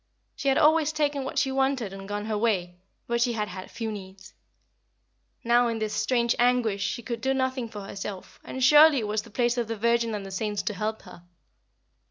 [0.35, 3.69] She had always taken what she wanted and gone her way; but she had had
[3.69, 4.33] few needs.
[5.43, 9.21] Now in this strange anguish she could do nothing for herself, and surely it was
[9.21, 11.21] the place of the Virgin and the saints to help her.